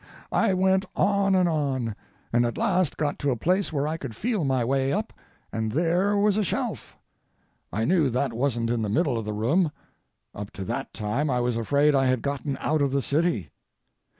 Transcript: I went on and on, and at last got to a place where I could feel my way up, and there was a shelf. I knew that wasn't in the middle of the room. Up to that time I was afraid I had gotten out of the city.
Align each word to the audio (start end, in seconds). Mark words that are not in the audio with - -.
I 0.31 0.55
went 0.55 0.83
on 0.95 1.35
and 1.35 1.47
on, 1.47 1.95
and 2.33 2.43
at 2.43 2.57
last 2.57 2.97
got 2.97 3.19
to 3.19 3.29
a 3.29 3.35
place 3.35 3.71
where 3.71 3.87
I 3.87 3.97
could 3.97 4.15
feel 4.15 4.43
my 4.43 4.65
way 4.65 4.91
up, 4.91 5.13
and 5.53 5.71
there 5.71 6.17
was 6.17 6.37
a 6.37 6.43
shelf. 6.43 6.97
I 7.71 7.85
knew 7.85 8.09
that 8.09 8.33
wasn't 8.33 8.71
in 8.71 8.81
the 8.81 8.89
middle 8.89 9.15
of 9.19 9.25
the 9.25 9.31
room. 9.33 9.71
Up 10.33 10.49
to 10.53 10.65
that 10.65 10.91
time 10.95 11.29
I 11.29 11.39
was 11.39 11.55
afraid 11.55 11.93
I 11.93 12.07
had 12.07 12.23
gotten 12.23 12.57
out 12.61 12.81
of 12.81 12.89
the 12.91 13.03
city. 13.03 13.51